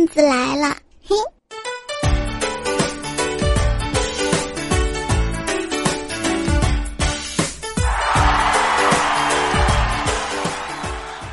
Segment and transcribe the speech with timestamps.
[0.00, 0.76] 段子来了，
[1.06, 1.14] 嘿。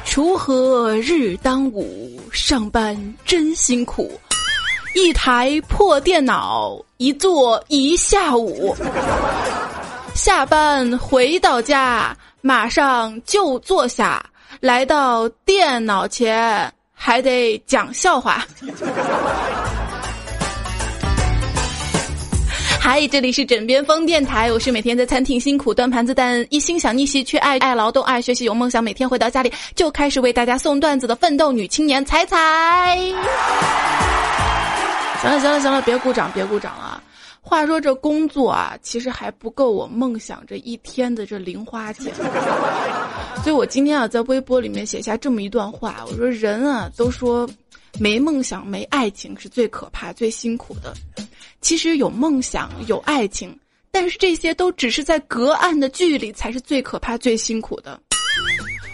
[0.06, 4.12] 锄禾日当午，上班真辛苦。
[4.96, 8.76] 一台破电脑，一坐一下午。
[10.16, 14.26] 下班回到家，马上就坐下，
[14.60, 18.44] 来到电脑前，还得讲笑话。
[22.80, 32.98] 嗨，这里是枕边风电台，我是每天在餐厅辛苦端盘子，但一心想逆袭，却爱爱劳动、爱学习、有梦想，每天回到家里就开始为大家送段子的奋斗女青年彩彩。
[35.22, 36.97] 行了行了行了，别鼓掌别鼓掌啊！
[37.48, 42.14] 话说这工作啊，其实还不够我梦想这一天的这零花钱，
[43.42, 47.50] 所以我今天啊在微博里面写下这么一段话，我说人啊都说
[47.98, 50.94] 没梦想没爱情是最可怕最辛苦的。
[51.62, 53.58] 其实有梦想，有爱情，
[53.92, 57.98] 但是这些都只是在隔岸的距离，才是最可怕、最辛苦的。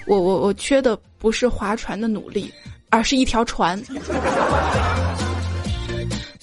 [0.05, 2.53] 我我我缺的不是划船的努力，
[2.91, 3.81] 而是一条船。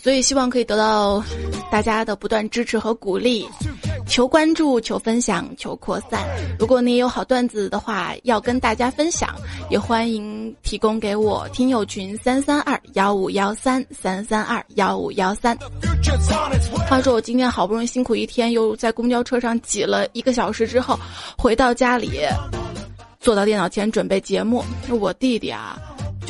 [0.02, 1.22] 所以希望可以得到
[1.70, 3.48] 大家的不断支持和鼓励。
[4.06, 6.26] 求关注，求分享，求扩散。
[6.58, 9.32] 如果你有好段子的话，要跟大家分享，
[9.70, 15.56] 也欢迎提供给我听友群三三二幺五幺三三三二幺五幺三。
[16.88, 20.98] 话说我今天好不容易辛苦一天，又在公交车上挤了一个小时之后，
[21.38, 22.10] 回到家里，
[23.20, 24.64] 坐到电脑前准备节目。
[24.88, 25.78] 我弟弟啊。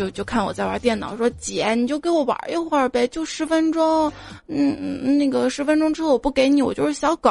[0.01, 4.11] 就就看我在玩电脑，说姐你就给我玩一会儿呗，就十分钟，
[4.47, 7.31] 嗯，那个十分钟之后我不给你，我就是小狗，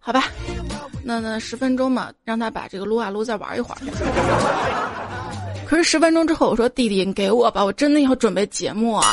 [0.00, 0.24] 好吧，
[1.04, 3.80] 那那十分钟嘛，让他把这个撸啊撸再玩一会儿。
[5.66, 9.12] 可是十分钟之后，我说弟弟你给我吧，我真的要准备节目啊。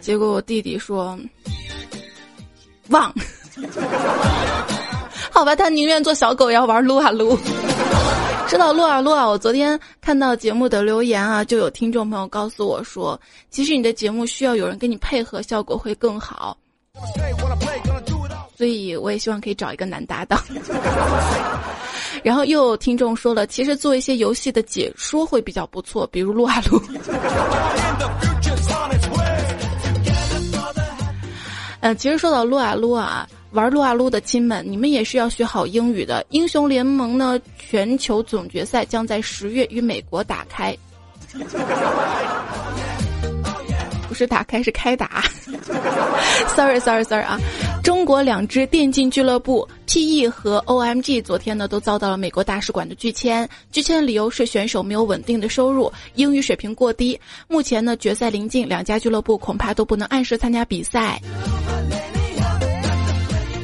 [0.00, 1.16] 结果我弟弟说
[2.88, 3.14] 忘，
[5.30, 7.38] 好吧，他宁愿做小狗也要玩撸啊撸。
[8.52, 13.18] 说到撸啊撸啊，我昨天看到节目的留言啊，就有听众朋友告诉我说，
[13.48, 16.54] 其实你的节目需要有人跟你配合，效果会更好。
[18.54, 20.38] 所以我也希望可以找一个男搭档。
[22.22, 26.78] 然后又有听众说了，其实做一些游戏的解说会比较不错，比如撸啊撸。
[31.80, 33.26] 嗯， 其实说到撸啊撸啊。
[33.52, 36.24] 玩撸啊撸的亲们，你们也是要学好英语的。
[36.30, 40.74] 英雄联盟呢，全球总决赛将在十月与美国打开，
[44.08, 45.22] 不是打开是开打。
[46.56, 47.38] Sorry，Sorry，Sorry 啊！
[47.84, 57.20] 中国两支电竞俱乐部 PE 和 OMG 昨天呢都遭到了美国大使馆的拒签，拒签的理由是选手没有稳定的收入，英语水平过低。
[57.48, 61.20] 目前呢决赛临近，两家俱乐部恐怕都不能按时参加比赛。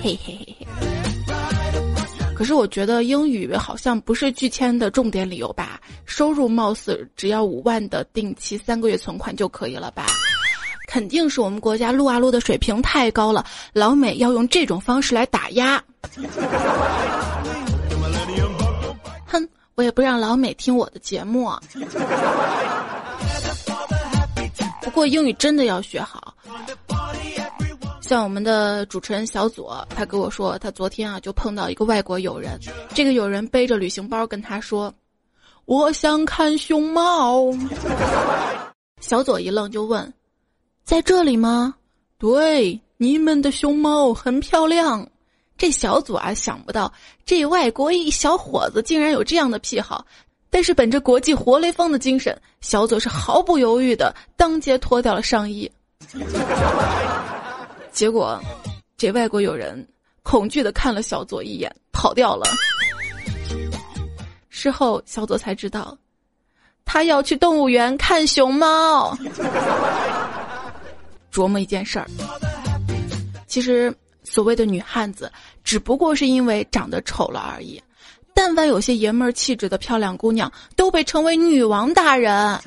[0.09, 0.67] 嘿嘿嘿，
[2.35, 5.79] 可是我觉得英语好像不是拒签的重点理由吧？
[6.07, 10.07] 收入貌似只要五万的定期三个月存款就可以了吧？
[10.87, 15.85] 肯定是我们国家撸啊撸的水平太高了，老美要用这种方式来打压。
[19.27, 21.53] 哼，我也不让老美听我的节目。
[24.81, 26.35] 不过英语真的要学好。
[28.09, 32.59] 像我们的主持人小左，他跟我说，他昨天啊就碰到一个外国友人，
[32.95, 34.91] 这个友人背着旅行包跟他说
[35.67, 37.53] ：“我想看熊猫。”
[39.03, 40.11] 小左一愣，就问
[40.85, 41.75] ：“在这里吗
[42.17, 45.07] ？”“对，你们的熊猫很漂亮。”
[45.59, 46.91] 这小左啊想不到，
[47.27, 50.03] 这外国一小伙子竟然有这样的癖好，
[50.49, 55.71] 但是本着国际活雷锋的精神，小左是毫不犹豫的当街脱掉了上衣。
[57.99, 58.41] 结果，
[58.97, 59.85] 这外国友人
[60.23, 62.47] 恐惧的看了小左一眼，跑掉了。
[64.49, 65.99] 事后，小左才知道，
[66.85, 69.19] 他要去动物园看熊猫。
[71.33, 72.07] 琢磨一件事儿，
[73.49, 73.93] 其实
[74.23, 75.29] 所谓的女汉子，
[75.65, 77.83] 只不过是因为长得丑了而已。
[78.33, 82.61] 但凡有些爷们儿气质的漂亮姑娘，都被称为女王大人。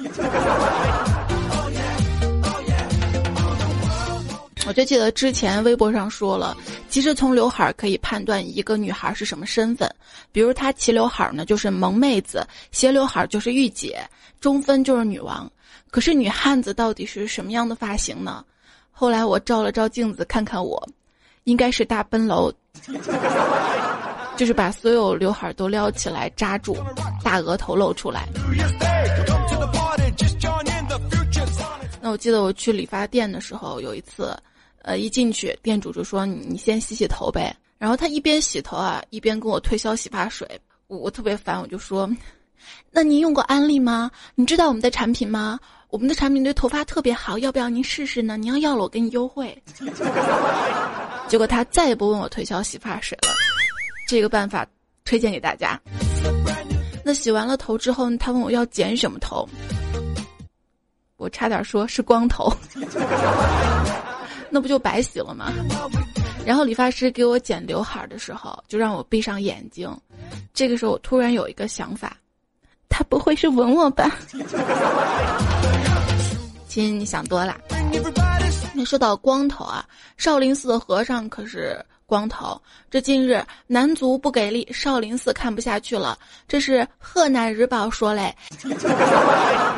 [4.72, 6.56] 我就记得之前微博上说了，
[6.88, 9.94] 其实从刘海儿可以判断一个女孩是什么身份，
[10.32, 14.02] 比如她齐刘海儿呢就是萌妹子，斜刘海儿就是御姐，
[14.40, 15.52] 中分就是女王。
[15.90, 18.46] 可是女汉子到底是什么样的发型呢？
[18.94, 20.82] 后来我照了照镜子，看看我，
[21.44, 22.50] 应该是大奔楼，
[24.38, 26.78] 就是把所有刘海都撩起来扎住，
[27.22, 28.26] 大额头露出来。
[32.04, 34.36] 那我记得我去理发店的时候，有一次，
[34.84, 40.48] 呃，一进去，店主就说：“你先洗洗头呗。”然后他一边洗头啊，一边跟我推销洗发水。
[40.88, 42.10] 我我特别烦，我就说
[42.92, 44.10] ：“那您用过安利吗？
[44.36, 45.60] 你知道我们的产品吗？
[45.90, 48.38] 我们的产品对头发特别好，要不要您试试呢？
[48.38, 49.56] 您要要了，我给你优惠。
[51.28, 53.34] ”结果他再也不问我推销洗发水了。
[54.08, 54.68] 这个办法
[55.06, 55.80] 推荐给大家。
[57.04, 59.48] 那洗完了头之后，他问我要剪什么头。
[61.18, 62.52] 我差点说是光头，
[64.52, 65.52] 那不就白洗了吗？
[66.46, 69.90] 然后理发师给我剪刘海的时候，就让我闭上眼睛。
[70.54, 72.18] 这个时候我突然有一个想法，
[72.90, 74.18] 他不会是吻我吧？
[76.68, 77.58] 亲，你想多了。
[78.74, 79.86] 那说到光头啊，
[80.18, 81.78] 少林寺的和尚可是。
[82.12, 86.20] 光头，这近日男足不给力，少林寺看不下去了。
[86.46, 88.36] 这是河南日报说嘞。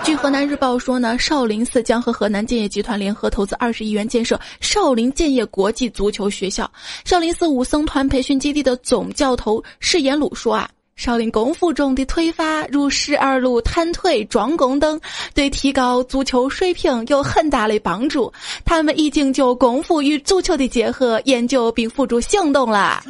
[0.03, 6.67] 据河南日报说呢，少林寺将和河南建业集团联合投资二十亿元建设少林建业国际足球学校。
[7.05, 10.67] 少林寺武僧团培训基地的总教头释延鲁说啊。
[10.95, 14.99] 少林功夫中的推发如十二路探腿、桩功等，
[15.33, 18.31] 对提高足球水平有很大的帮助。
[18.63, 23.03] 他们已经就功夫与足球的结合研究并付诸行动了。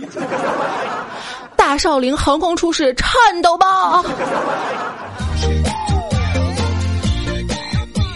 [1.56, 4.02] 大少林横空出世，颤抖吧！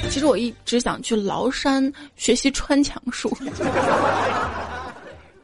[0.09, 3.31] 其实我一直想去崂山学习穿墙术，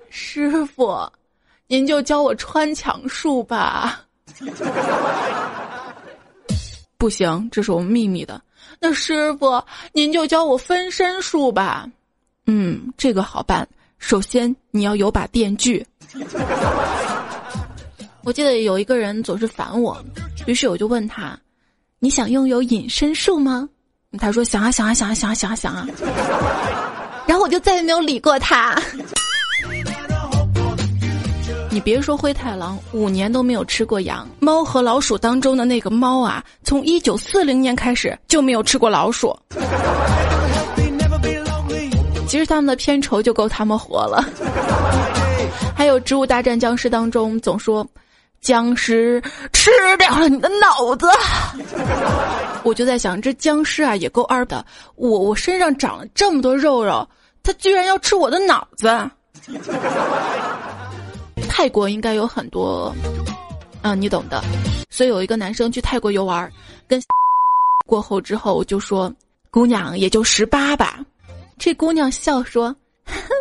[0.09, 0.97] 师傅，
[1.67, 4.01] 您就教我穿墙术吧。
[6.97, 8.41] 不行，这是我们秘密的。
[8.79, 11.85] 那师傅，您就教我分身术吧。
[12.47, 13.67] 嗯，这个好办。
[13.97, 15.85] 首先，你要有把电锯。
[18.23, 20.01] 我记得有一个人总是烦我，
[20.45, 21.37] 于是我就问他
[21.99, 23.67] ：“你想拥有隐身术吗？”
[24.19, 25.87] 他说：“想啊，想啊，想啊，想啊，想啊，想啊。”
[27.27, 28.81] 然后我就再也没有理过他。
[31.73, 34.29] 你别说灰太狼，五年都没有吃过羊。
[34.39, 39.35] 猫和老鼠当中的那个猫啊，从一九四零年开始就没有吃过老鼠。
[42.27, 44.23] 其实他们的片酬就够他们活了。
[45.75, 47.83] 还有《植物大战僵尸》当中总说，
[48.39, 49.19] 僵尸
[49.51, 51.07] 吃掉了你的脑子。
[52.61, 54.63] 我就在想，这僵尸啊也够二的。
[54.93, 57.07] 我我身上长了这么多肉肉，
[57.41, 59.09] 他居然要吃我的脑子。
[61.55, 62.91] 泰国应该有很多，
[63.83, 64.43] 嗯，你懂的。
[64.89, 66.51] 所以有一个男生去泰国游玩，
[66.87, 66.99] 跟
[67.85, 69.13] 过后之后就说
[69.51, 70.99] ：“姑娘也就十八吧。”
[71.59, 72.75] 这姑娘笑说：“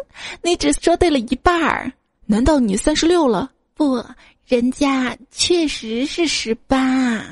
[0.44, 1.90] 你只说对了一半儿，
[2.26, 4.04] 难道你三十六了？”不，
[4.46, 7.24] 人家确实是十八，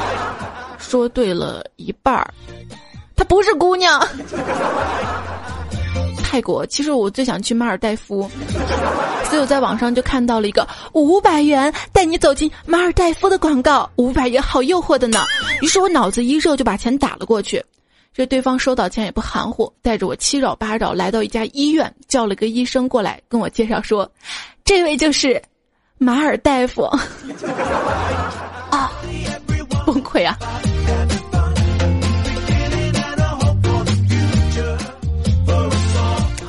[0.80, 2.32] 说对了一半儿，
[3.14, 4.00] 她不是姑娘。
[6.28, 8.30] 泰国，其实我最想去马尔代夫，
[9.30, 15.24] 所以我在网上就看到了一个五百元带你走进马尔代夫的广告，五百元好诱惑的呢。
[15.62, 17.64] 于是我脑子一热就把钱打了过去，
[18.12, 24.06] 这对方收到钱也不含糊，带着我七绕八绕来到一家医院，叫了个医生过来跟我介绍说，
[24.66, 25.42] 这位就是
[25.96, 26.82] 马尔大夫。
[28.70, 28.92] 啊，
[29.86, 30.36] 崩溃啊！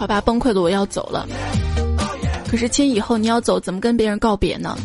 [0.10, 1.28] 吧，崩溃了，我要走了。
[2.50, 4.76] 可是亲，以后你要走，怎么跟别人告别呢？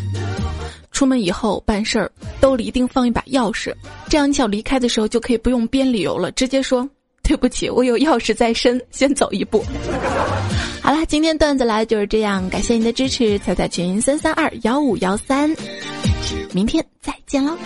[0.92, 2.12] 出门以后办事儿，
[2.42, 3.74] 兜里一定放一把钥匙，
[4.06, 6.86] 这样你想离开的时候就可以不用编理由了，直接说
[7.22, 9.64] 对不起，我有钥匙在身，先走一步。
[10.82, 15.50] 好了，今天段子来就是这样，感谢您的支持，彩彩群三三二幺五幺三，
[16.52, 17.56] 明天再见喽。